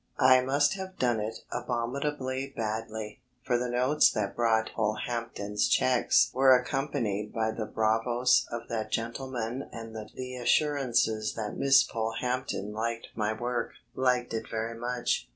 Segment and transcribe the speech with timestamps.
[0.17, 6.59] I must have done it abominably badly, for the notes that brought Polehampton's cheques were
[6.59, 13.31] accompanied by the bravos of that gentleman and the assurances that Miss Polehampton liked my
[13.31, 15.27] work liked it very much.